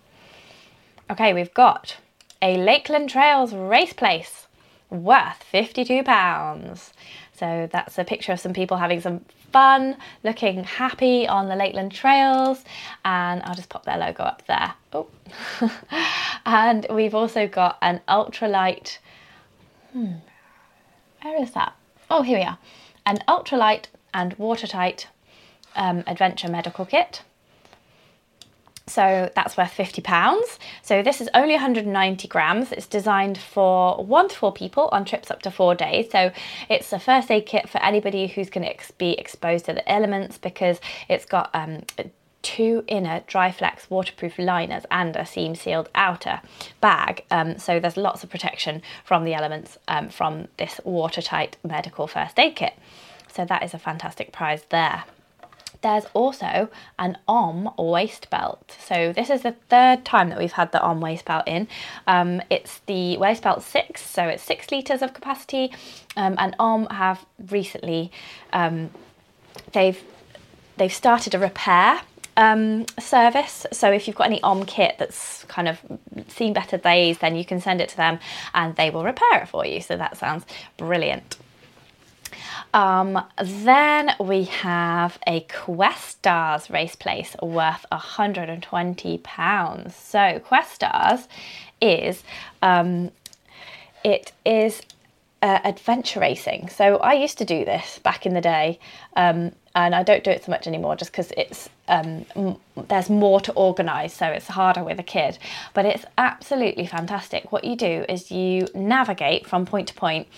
[1.11, 1.97] Okay, we've got
[2.43, 4.47] a Lakeland Trails race place
[4.91, 6.93] worth £52.
[7.35, 11.93] So that's a picture of some people having some fun, looking happy on the Lakeland
[11.93, 12.65] trails.
[13.05, 14.75] And I'll just pop their logo up there.
[14.93, 15.09] Oh.
[16.47, 18.99] and we've also got an ultralight.
[19.93, 20.15] Hmm,
[21.23, 21.75] where is that?
[22.11, 22.59] Oh, here we are.
[23.07, 25.09] An ultralight and watertight
[25.77, 27.23] um, adventure medical kit.
[28.89, 30.59] So that's worth £50.
[30.83, 32.73] So this is only 190 grams.
[32.73, 36.11] It's designed for one to four people on trips up to four days.
[36.11, 36.33] So
[36.69, 40.39] it's a first aid kit for anybody who's going to be exposed to the elements
[40.39, 41.83] because it's got um,
[42.43, 46.41] two inner dry flex waterproof liners and a seam sealed outer
[46.81, 47.25] bag.
[47.31, 52.39] Um, so there's lots of protection from the elements um, from this watertight medical first
[52.39, 52.75] aid kit.
[53.31, 55.05] So that is a fantastic prize there.
[55.81, 58.77] There's also an OMM waist belt.
[58.81, 61.69] So this is the third time that we've had the OMM waist belt in.
[62.07, 65.73] Um, it's the waist belt 6, so it's 6 litres of capacity.
[66.17, 68.11] Um, and OMM have recently,
[68.53, 68.91] um,
[69.73, 70.03] they've,
[70.77, 72.01] they've started a repair
[72.37, 73.67] um, service.
[73.73, 75.81] So if you've got any OMM kit that's kind of
[76.29, 78.19] seen better days, then you can send it to them
[78.55, 79.81] and they will repair it for you.
[79.81, 80.45] So that sounds
[80.77, 81.37] brilliant.
[82.75, 89.93] Um, then we have a Questars race place worth £120.
[89.93, 91.27] So Questars
[91.81, 92.23] is
[92.61, 93.11] um,
[94.05, 94.83] it is
[95.43, 96.69] uh, adventure racing.
[96.69, 98.79] So I used to do this back in the day,
[99.19, 102.25] um, and I don't do it so much anymore just because it's um,
[102.89, 105.39] there's more to organise, so it's harder with a kid.
[105.75, 107.51] But it's absolutely fantastic.
[107.53, 110.29] What you do is you navigate from point to point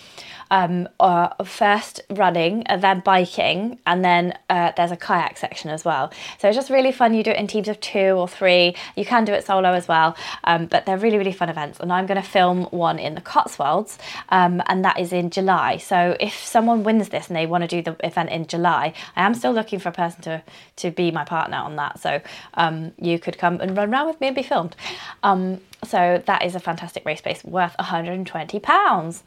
[0.49, 5.85] um, uh, first running, and then biking, and then uh, there's a kayak section as
[5.85, 6.11] well.
[6.39, 7.13] So it's just really fun.
[7.13, 8.75] You do it in teams of two or three.
[8.95, 11.79] You can do it solo as well, um, but they're really, really fun events.
[11.79, 13.97] And I'm going to film one in the Cotswolds,
[14.29, 15.77] um, and that is in July.
[15.77, 18.93] So if someone wins this and they want to do the event in July, I
[19.15, 20.43] am still looking for a person to,
[20.77, 21.99] to be my partner on that.
[21.99, 22.21] So
[22.55, 24.75] um, you could come and run around with me and be filmed.
[25.23, 29.21] Um, so that is a fantastic race base worth £120.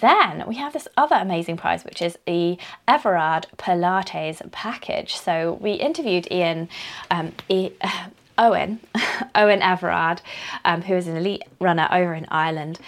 [0.00, 5.16] Then we have this other amazing prize, which is the Everard Pilates package.
[5.16, 6.68] So we interviewed Ian,
[7.10, 7.72] um, e-
[8.38, 8.78] Eoin,
[9.34, 10.22] Eoin Everard,
[10.64, 12.78] um, who is an elite runner over in Ireland,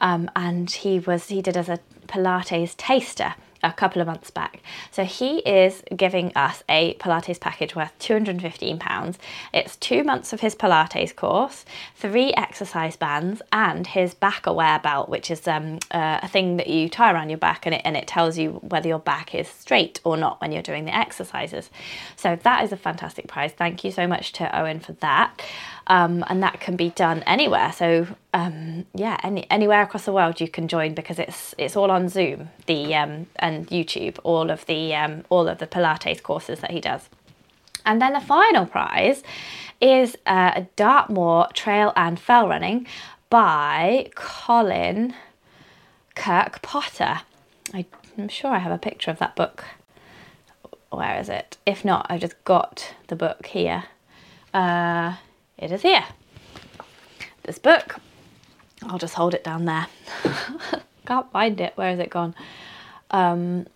[0.00, 4.62] um, and he was he did as a Pilates taster a couple of months back.
[4.90, 9.16] So he is giving us a Pilates package worth £215.
[9.52, 11.64] It's two months of his Pilates course,
[11.96, 16.88] three exercise bands, and his Backaware belt, which is um, uh, a thing that you
[16.88, 20.00] tie around your back and it, and it tells you whether your back is straight
[20.04, 21.70] or not when you're doing the exercises.
[22.16, 23.52] So that is a fantastic prize.
[23.52, 25.40] Thank you so much to Eoin for that
[25.92, 27.70] um, and that can be done anywhere.
[27.70, 31.90] So um, yeah, any, anywhere across the world you can join because it's it's all
[31.90, 36.60] on Zoom, the um, and YouTube, all of the um, all of the Pilates courses
[36.60, 37.10] that he does.
[37.84, 39.22] And then the final prize
[39.82, 42.86] is uh, Dartmoor Trail and Fell Running
[43.28, 45.14] by Colin
[46.16, 47.20] Kirkpotter.
[47.74, 47.84] I,
[48.16, 49.64] I'm sure I have a picture of that book.
[50.88, 51.58] Where is it?
[51.66, 53.84] If not, I've just got the book here.
[54.54, 55.16] Uh,
[55.62, 56.04] it is here.
[57.44, 57.96] This book,
[58.82, 59.86] I'll just hold it down there.
[61.06, 61.72] Can't find it.
[61.76, 62.34] Where has it gone?
[63.12, 63.66] Um,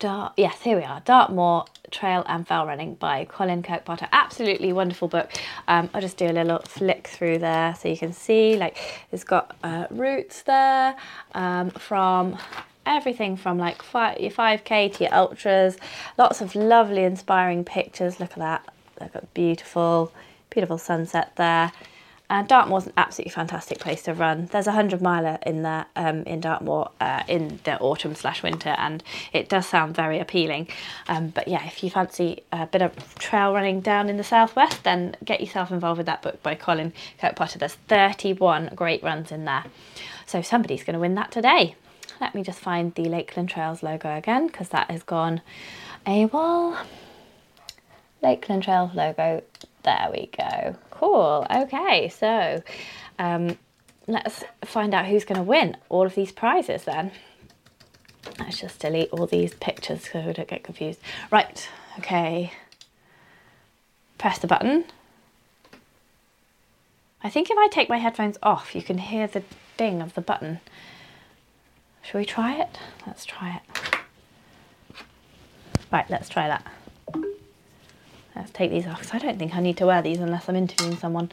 [0.00, 1.00] Dart, yes, here we are.
[1.00, 4.08] Dartmoor Trail and Fell Running by Colin Kirkpotter.
[4.10, 5.30] Absolutely wonderful book.
[5.68, 8.56] Um, I'll just do a little flick through there so you can see.
[8.56, 8.76] Like
[9.12, 10.96] it's got uh, routes there
[11.34, 12.36] um, from
[12.84, 15.76] everything from like 5, 5k to your ultras.
[16.18, 18.18] Lots of lovely, inspiring pictures.
[18.18, 18.68] Look at that.
[19.00, 20.12] Look at beautiful
[20.56, 21.70] Beautiful sunset there.
[22.30, 24.46] And Dartmoor's an absolutely fantastic place to run.
[24.46, 28.70] There's a 100 miler in there um, in Dartmoor uh, in the autumn slash winter,
[28.70, 30.68] and it does sound very appealing.
[31.08, 34.82] Um, but yeah, if you fancy a bit of trail running down in the southwest,
[34.82, 37.58] then get yourself involved with that book by Colin Kirkpotter.
[37.58, 39.64] There's 31 great runs in there.
[40.24, 41.74] So somebody's going to win that today.
[42.18, 45.42] Let me just find the Lakeland Trails logo again because that has gone
[46.06, 46.78] AWOL.
[48.22, 49.42] Lakeland Trails logo
[49.86, 50.76] there we go.
[50.90, 51.46] Cool.
[51.50, 52.62] Okay, so
[53.18, 53.56] um,
[54.06, 57.12] let's find out who's going to win all of these prizes then.
[58.38, 61.00] Let's just delete all these pictures so we don't get confused.
[61.30, 61.68] Right,
[62.00, 62.52] okay.
[64.18, 64.84] Press the button.
[67.22, 69.44] I think if I take my headphones off, you can hear the
[69.76, 70.60] ding of the button.
[72.02, 72.78] Shall we try it?
[73.06, 74.96] Let's try it.
[75.92, 76.66] Right, let's try that.
[78.36, 80.56] Let's take these off because I don't think I need to wear these unless I'm
[80.56, 81.32] interviewing someone.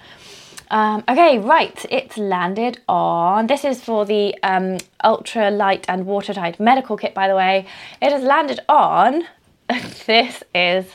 [0.71, 3.47] Um, okay, right, it's landed on.
[3.47, 7.67] This is for the um, ultra light and watertight medical kit, by the way.
[8.01, 9.25] It has landed on.
[10.07, 10.85] this is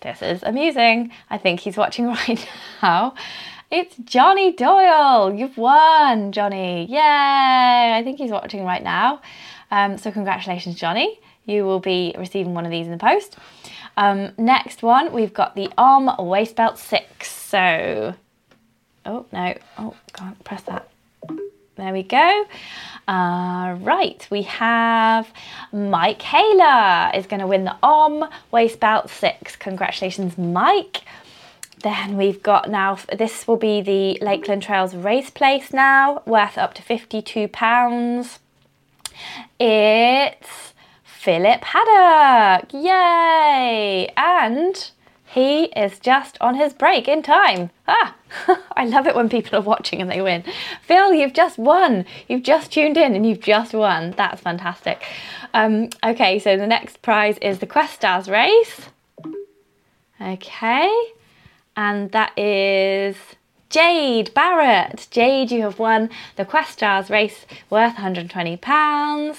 [0.00, 1.12] this is amusing.
[1.30, 2.48] I think he's watching right
[2.82, 3.14] now.
[3.70, 5.32] It's Johnny Doyle.
[5.34, 6.86] You've won, Johnny.
[6.86, 7.94] Yay!
[7.94, 9.20] I think he's watching right now.
[9.70, 11.20] Um, so congratulations, Johnny.
[11.44, 13.36] You will be receiving one of these in the post.
[13.96, 17.30] Um, next one, we've got the OMM waist belt six.
[17.30, 18.14] So,
[19.04, 20.88] oh no, oh, can't press that.
[21.76, 22.44] There we go.
[23.08, 25.32] Uh, right, we have
[25.72, 29.56] Mike Haler is going to win the OMM waist belt six.
[29.56, 31.02] Congratulations, Mike.
[31.82, 36.74] Then we've got now, this will be the Lakeland Trails race place now, worth up
[36.74, 38.38] to £52.
[39.58, 40.71] It's
[41.22, 42.72] Philip Haddock.
[42.72, 44.12] Yay!
[44.16, 44.90] And
[45.24, 47.70] he is just on his break in time.
[47.86, 48.16] Ah,
[48.76, 50.42] I love it when people are watching and they win.
[50.82, 52.06] Phil, you've just won.
[52.26, 54.14] You've just tuned in and you've just won.
[54.16, 55.04] That's fantastic.
[55.54, 58.88] Um, okay, so the next prize is the Questars race.
[60.20, 60.90] Okay,
[61.76, 63.16] and that is
[63.70, 65.06] Jade Barrett.
[65.12, 69.36] Jade, you have won the Questars race worth £120.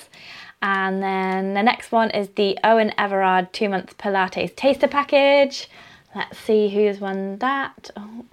[0.64, 5.68] And then the next one is the Eoin Everard two month Pilates taster package.
[6.16, 7.90] Let's see who's won that.
[7.98, 8.24] Oh,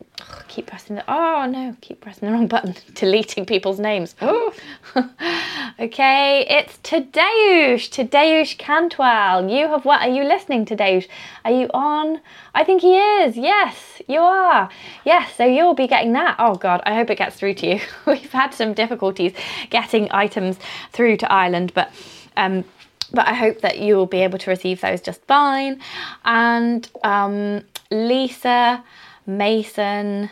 [0.46, 4.14] keep pressing the, oh no, keep pressing the wrong button, deleting people's names.
[4.20, 4.54] Oh.
[5.80, 9.50] okay, it's Tadeusz, Tadeusz Cantwell.
[9.50, 10.00] You have what?
[10.02, 11.08] Are you listening, Tadeusz?
[11.44, 12.20] Are you on?
[12.54, 13.36] I think he is.
[13.36, 14.70] Yes, you are.
[15.04, 16.36] Yes, so you'll be getting that.
[16.38, 17.80] Oh God, I hope it gets through to you.
[18.06, 19.32] We've had some difficulties
[19.70, 20.58] getting items
[20.92, 21.90] through to Ireland, but
[22.36, 22.64] um,
[23.12, 25.80] but I hope that you will be able to receive those just fine.
[26.24, 28.84] And um, Lisa
[29.26, 30.30] Mason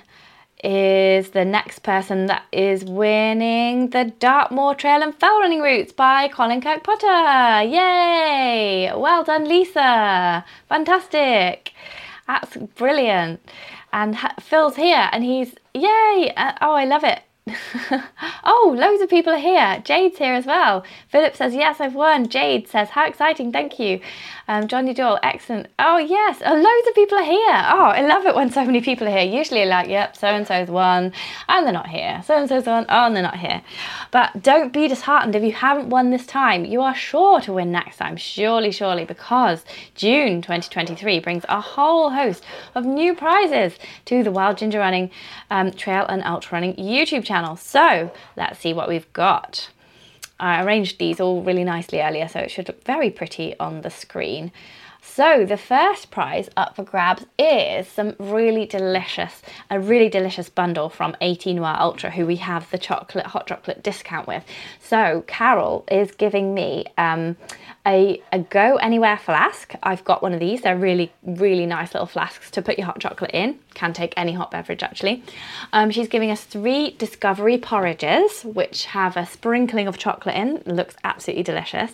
[0.62, 6.28] is the next person that is winning the Dartmoor Trail and Fell Running Routes by
[6.28, 7.68] Colin Kirk-Potter.
[7.68, 8.92] Yay!
[8.94, 10.44] Well done, Lisa.
[10.68, 11.72] Fantastic.
[12.26, 13.40] That's brilliant.
[13.92, 16.32] And Phil's here and he's, yay!
[16.36, 17.20] Uh, oh, I love it.
[18.44, 19.80] oh, loads of people are here.
[19.84, 20.84] Jade's here as well.
[21.08, 22.28] Philip says, Yes, I've won.
[22.28, 24.00] Jade says, How exciting, thank you.
[24.50, 25.66] Um, Johnny Doyle, excellent.
[25.78, 27.50] Oh, yes, oh, loads of people are here.
[27.50, 29.30] Oh, I love it when so many people are here.
[29.30, 31.12] Usually, like, Yep, so and so's won,
[31.48, 32.22] and they're not here.
[32.26, 33.60] So and so's won, oh, and they're not here.
[34.10, 36.64] But don't be disheartened if you haven't won this time.
[36.64, 42.08] You are sure to win next time, surely, surely, because June 2023 brings a whole
[42.08, 42.42] host
[42.74, 43.74] of new prizes
[44.06, 45.10] to the Wild Ginger Running
[45.50, 47.56] um, Trail and Ultra Running YouTube channel.
[47.56, 49.68] So let's see what we've got.
[50.40, 53.90] I arranged these all really nicely earlier, so it should look very pretty on the
[53.90, 54.52] screen.
[55.00, 60.88] So the first prize up for grabs is some really delicious, a really delicious bundle
[60.88, 64.44] from 80 Noir Ultra, who we have the chocolate, hot chocolate discount with.
[64.80, 67.36] So Carol is giving me um,
[67.86, 69.74] a, a Go Anywhere flask.
[69.82, 70.62] I've got one of these.
[70.62, 73.58] They're really, really nice little flasks to put your hot chocolate in.
[73.78, 75.22] Can take any hot beverage actually.
[75.72, 80.60] Um, she's giving us three Discovery porridges, which have a sprinkling of chocolate in.
[80.66, 81.92] Looks absolutely delicious.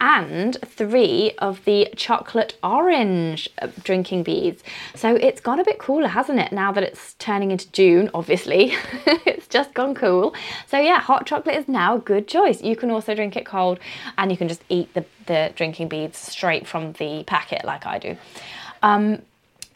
[0.00, 4.62] And three of the chocolate orange uh, drinking beads.
[4.94, 6.52] So it's gone a bit cooler, hasn't it?
[6.52, 8.74] Now that it's turning into June, obviously.
[9.26, 10.34] it's just gone cool.
[10.66, 12.62] So yeah, hot chocolate is now a good choice.
[12.62, 13.78] You can also drink it cold
[14.16, 17.98] and you can just eat the the drinking beads straight from the packet like I
[17.98, 18.16] do.
[18.82, 19.22] Um,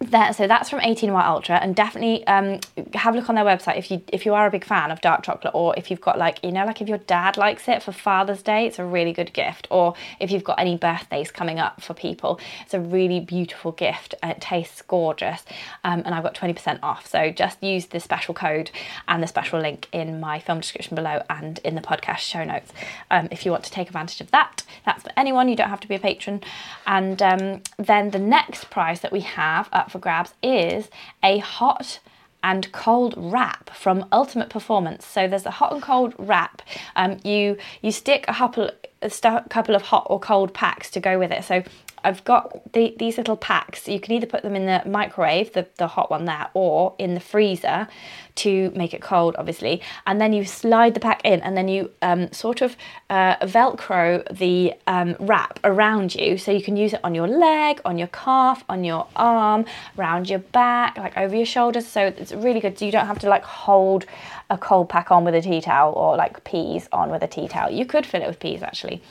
[0.01, 2.59] there, so that's from 80 Noir Ultra, and definitely um,
[2.95, 5.03] have a look on their website if you if you are a big fan of
[5.03, 7.83] dark chocolate, or if you've got like you know like if your dad likes it
[7.83, 9.69] for Father's Day, it's a really good gift.
[9.71, 14.15] Or if you've got any birthdays coming up for people, it's a really beautiful gift.
[14.23, 15.45] It tastes gorgeous,
[15.85, 17.07] um, and I've got 20% off.
[17.07, 18.71] So just use the special code
[19.07, 22.73] and the special link in my film description below and in the podcast show notes
[23.11, 24.63] um, if you want to take advantage of that.
[24.87, 25.51] That's for anyone.
[25.51, 26.41] You don't have to be a patron.
[26.87, 30.89] And um, then the next prize that we have up for grabs is
[31.23, 32.01] a hot
[32.43, 35.07] and cold wrap from Ultimate Performance.
[35.07, 36.63] So there's a hot and cold wrap.
[36.97, 38.71] Um, you you stick a couple
[39.03, 39.11] a
[39.51, 41.45] couple of hot or cold packs to go with it.
[41.45, 41.63] So
[42.05, 43.89] I've got the, these little packs.
[43.89, 47.15] You can either put them in the microwave, the, the hot one there, or in
[47.15, 47.89] the freezer
[48.37, 49.83] to make it cold, obviously.
[50.07, 52.77] And then you slide the pack in and then you um, sort of
[53.11, 56.39] uh, Velcro the um, wrap around you.
[56.39, 59.65] So you can use it on your leg, on your calf, on your arm,
[59.99, 61.87] around your back, like over your shoulders.
[61.87, 62.79] So it's really good.
[62.79, 64.07] So you don't have to like hold
[64.49, 67.49] a cold pack on with a tea towel or like peas on with a tea
[67.49, 67.71] towel.
[67.71, 69.03] You could fill it with peas actually.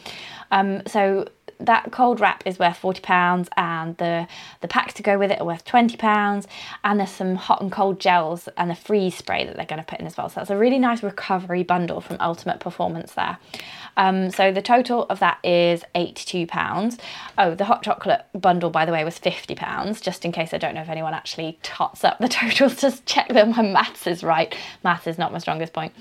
[0.52, 1.28] Um, so
[1.60, 4.28] that cold wrap is worth £40 and the,
[4.62, 6.46] the packs to go with it are worth £20
[6.84, 9.86] and there's some hot and cold gels and a freeze spray that they're going to
[9.86, 10.30] put in as well.
[10.30, 13.38] So that's a really nice recovery bundle from Ultimate Performance there.
[14.00, 16.98] Um, so the total of that is £82.
[17.38, 20.74] Oh, the hot chocolate bundle, by the way, was £50, just in case I don't
[20.74, 24.56] know if anyone actually tots up the totals Just check that my maths is right.
[24.86, 25.94] Maths is not my strongest point.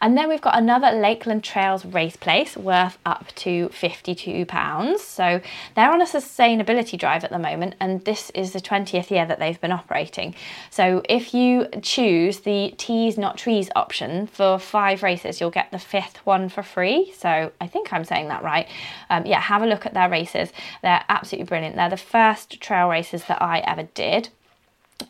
[0.00, 4.98] And then we've got another Lakeland Trails race place worth up to £52.
[5.00, 5.40] So
[5.74, 9.40] they're on a sustainability drive at the moment, and this is the 20th year that
[9.40, 10.36] they've been operating.
[10.70, 15.80] So if you choose the Teas Not Trees option for five races, you'll get the
[15.80, 17.12] fifth one for free.
[17.18, 18.68] So I think I'm saying that right.
[19.08, 20.52] Um, yeah, have a look at their races.
[20.82, 21.76] They're absolutely brilliant.
[21.76, 24.28] They're the first trail races that I ever did.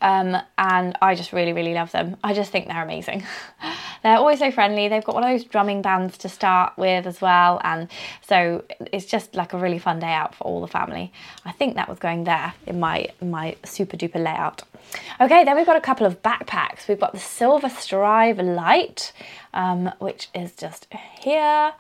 [0.01, 2.16] Um, and I just really, really love them.
[2.23, 3.25] I just think they're amazing.
[4.03, 4.88] they're always so friendly.
[4.88, 7.88] They've got one of those drumming bands to start with as well, and
[8.27, 11.12] so it's just like a really fun day out for all the family.
[11.45, 14.62] I think that was going there in my my super duper layout.
[15.20, 16.89] Okay, then we've got a couple of backpacks.
[16.89, 19.12] We've got the Silva Strive Light,
[19.55, 20.87] um, which is just
[21.20, 21.72] here,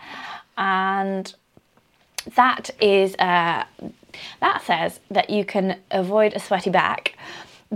[0.60, 1.34] and
[2.36, 3.64] that is uh,
[4.40, 7.16] that says that you can avoid a sweaty back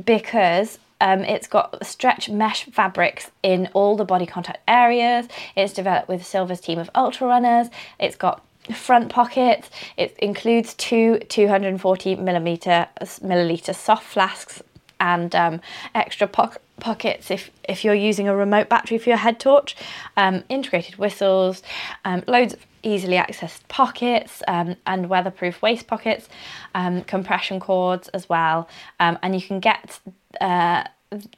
[0.05, 5.27] because um, it's got stretch mesh fabrics in all the body contact areas.
[5.57, 7.69] It's developed with Silva's team of ultra runners.
[7.99, 9.71] It's got front pockets.
[9.97, 14.63] It includes two 240 millimeter milliliter soft flasks
[15.01, 15.61] and um,
[15.95, 19.77] extra po- pockets if, if you're using a remote battery for your head torch,
[20.17, 21.63] um, integrated whistles,
[22.05, 26.29] um, loads of easily accessed pockets um, and weatherproof waist pockets,
[26.75, 28.69] um, compression cords as well,
[29.01, 30.01] and you can get.
[30.41, 30.85] Uh,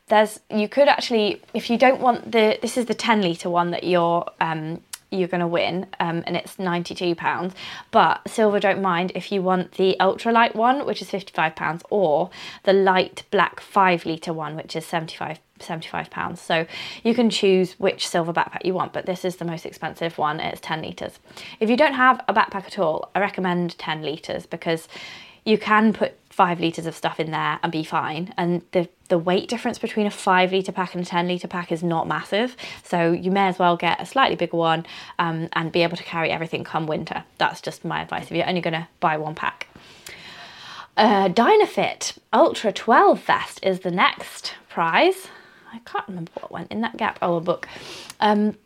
[0.08, 3.70] there's you could actually if you don't want the this is the 10 litre one
[3.72, 4.80] that you're um,
[5.10, 7.54] you're going to win um, and it's 92 pounds.
[7.90, 12.30] But Silva don't mind if you want the ultralight one which is 55 pounds or
[12.64, 16.40] the light black 5 litre one which is 75 75 pounds.
[16.40, 16.66] So
[17.02, 20.40] you can choose which Silva backpack you want but this is the most expensive one
[20.40, 21.18] it's 10 litres
[21.60, 24.88] if you don't have a backpack at all i recommend 10 litres because
[25.46, 28.34] you can put five litres of stuff in there and be fine.
[28.36, 31.72] And the, the weight difference between a five litre pack and a 10 litre pack
[31.72, 32.56] is not massive.
[32.82, 34.84] So you may as well get a slightly bigger one
[35.18, 37.24] um, and be able to carry everything come winter.
[37.38, 39.68] That's just my advice if you're only going to buy one pack.
[40.96, 45.28] Uh, Dynafit Ultra 12 vest is the next prize.
[45.72, 47.18] I can't remember what went in that gap.
[47.22, 47.68] Oh, a book.
[48.18, 48.56] Um,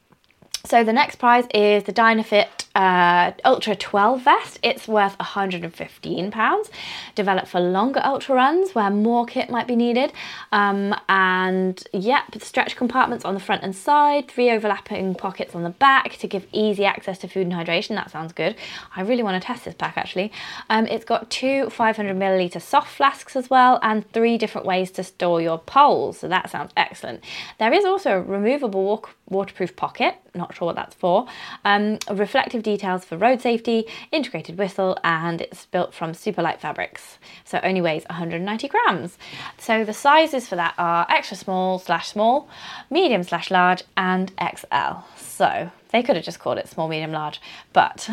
[0.64, 4.58] so the next prize is the Dynafit uh, Ultra 12 vest.
[4.62, 6.70] It's worth £115,
[7.14, 10.12] developed for longer ultra runs where more kit might be needed.
[10.52, 15.70] Um, and yep, stretch compartments on the front and side, three overlapping pockets on the
[15.70, 17.90] back to give easy access to food and hydration.
[17.90, 18.56] That sounds good.
[18.94, 20.32] I really want to test this pack actually.
[20.68, 25.04] Um, it's got two 500 milliliter soft flasks as well and three different ways to
[25.04, 26.18] store your poles.
[26.18, 27.24] So that sounds excellent.
[27.58, 31.26] There is also a removable waterproof pocket, not sure what that's for,
[31.64, 37.18] um, reflective details for road safety, integrated whistle, and it's built from super light fabrics.
[37.44, 39.18] So it only weighs 190 grams.
[39.58, 42.48] So the sizes for that are extra small slash small,
[42.90, 45.00] medium slash large, and XL.
[45.16, 47.40] So they could have just called it small, medium, large,
[47.72, 48.08] but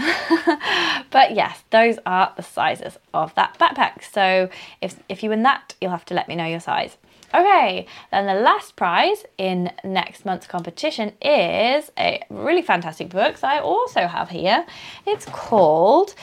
[1.11, 4.03] but yes, those are the sizes of that backpack.
[4.03, 4.49] So
[4.81, 6.97] if if you win that, you'll have to let me know your size.
[7.33, 13.51] Okay, then the last prize in next month's competition is a really fantastic book that
[13.51, 14.65] I also have here.
[15.05, 16.15] It's called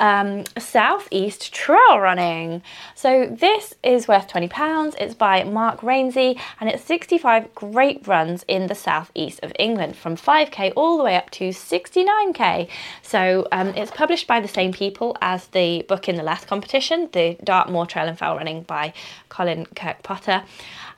[0.00, 2.62] um, Southeast Trail Running.
[2.94, 4.94] So this is worth £20.
[5.00, 10.16] It's by Mark Rainsley and it's 65 great runs in the southeast of England from
[10.16, 12.68] 5k all the way up to 69k.
[13.02, 17.08] So um, it's published by the same people as the book in the last competition,
[17.12, 18.92] the Dartmoor Trail and Fell Running by
[19.28, 20.44] Colin Kirk-Potter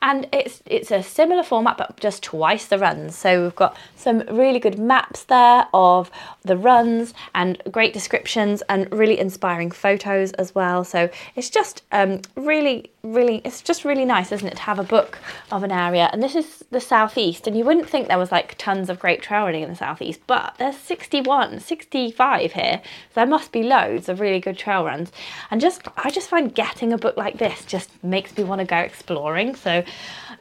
[0.02, 3.16] and it's it's a similar format but just twice the runs.
[3.16, 6.10] So we've got some really good maps there of
[6.42, 10.84] the runs and great descriptions and really inspiring photos as well.
[10.84, 14.84] So it's just um, really really it's just really nice isn't it to have a
[14.84, 15.18] book
[15.50, 16.10] of an area.
[16.12, 19.22] And this is the southeast and you wouldn't think there was like tons of great
[19.22, 22.80] trail running in the southeast but there's 61 65 here.
[22.84, 25.12] So there must be loads of really good trail runs.
[25.50, 28.66] And just i just find getting a book like this just makes me want to
[28.66, 29.54] go exploring.
[29.54, 29.82] So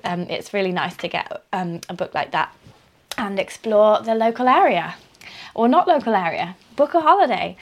[0.03, 2.53] um, it's really nice to get um, a book like that
[3.17, 4.95] and explore the local area.
[5.53, 7.57] Or not local area, book a holiday.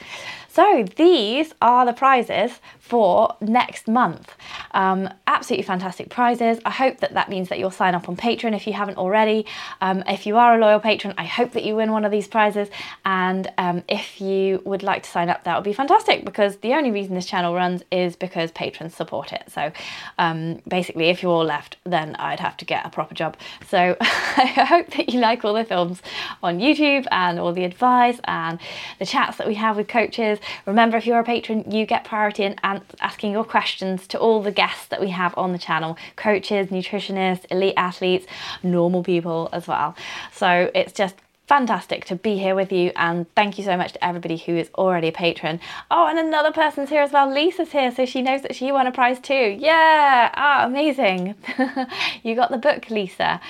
[0.58, 4.34] So these are the prizes for next month.
[4.72, 6.58] Um, absolutely fantastic prizes.
[6.64, 9.46] I hope that that means that you'll sign up on Patreon if you haven't already.
[9.80, 12.26] Um, if you are a loyal patron, I hope that you win one of these
[12.26, 12.70] prizes.
[13.04, 16.72] And um, if you would like to sign up, that would be fantastic because the
[16.72, 19.44] only reason this channel runs is because patrons support it.
[19.52, 19.70] So
[20.18, 23.36] um, basically, if you're all left, then I'd have to get a proper job.
[23.68, 26.02] So I hope that you like all the films
[26.42, 28.58] on YouTube and all the advice and
[28.98, 30.40] the chats that we have with coaches.
[30.66, 32.56] Remember, if you're a patron, you get priority in
[33.00, 37.46] asking your questions to all the guests that we have on the channel coaches, nutritionists,
[37.50, 38.26] elite athletes,
[38.62, 39.94] normal people as well.
[40.32, 41.14] So it's just
[41.48, 44.68] fantastic to be here with you and thank you so much to everybody who is
[44.74, 45.58] already a patron.
[45.90, 47.32] Oh, and another person's here as well.
[47.32, 49.56] Lisa's here, so she knows that she won a prize too.
[49.58, 51.34] Yeah, ah, amazing.
[52.22, 53.40] you got the book, Lisa.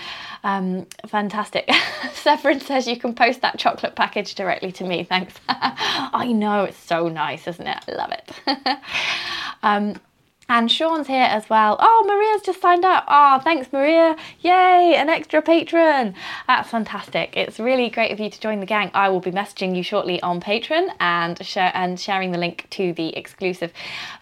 [0.44, 1.68] Um, fantastic.
[2.12, 5.04] Severin says you can post that chocolate package directly to me.
[5.04, 5.34] Thanks.
[5.48, 7.84] I know, it's so nice, isn't it?
[7.88, 8.78] I love it.
[9.62, 10.00] um,
[10.50, 11.76] And Sean's here as well.
[11.78, 13.04] Oh, Maria's just signed up.
[13.06, 14.16] Oh, thanks, Maria.
[14.40, 16.14] Yay, an extra patron.
[16.46, 17.36] That's fantastic.
[17.36, 18.90] It's really great of you to join the gang.
[18.94, 22.94] I will be messaging you shortly on Patreon and, share, and sharing the link to
[22.94, 23.74] the exclusive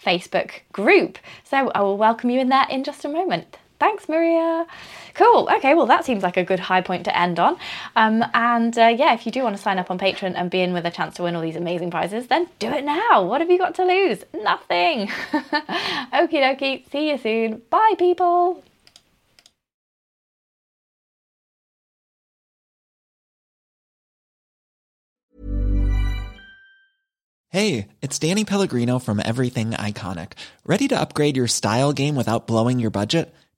[0.05, 1.19] Facebook group.
[1.45, 3.59] So I will welcome you in there in just a moment.
[3.79, 4.67] Thanks, Maria.
[5.15, 5.49] Cool.
[5.57, 7.59] Okay, well, that seems like a good high point to end on.
[7.95, 10.61] Um, and uh, yeah, if you do want to sign up on Patreon and be
[10.61, 13.23] in with a chance to win all these amazing prizes, then do it now.
[13.23, 14.25] What have you got to lose?
[14.35, 15.09] Nothing.
[15.33, 16.91] Okie dokie.
[16.91, 17.63] See you soon.
[17.71, 18.63] Bye, people.
[27.51, 30.33] Hey, it's Danny Pellegrino from Everything Iconic.
[30.67, 33.35] Ready to upgrade your style game without blowing your budget?